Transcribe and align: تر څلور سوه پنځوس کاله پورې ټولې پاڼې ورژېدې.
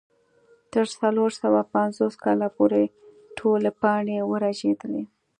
تر 0.73 0.85
څلور 0.99 1.29
سوه 1.41 1.61
پنځوس 1.73 2.13
کاله 2.23 2.47
پورې 2.57 2.81
ټولې 3.37 3.71
پاڼې 3.81 4.17
ورژېدې. 4.31 5.01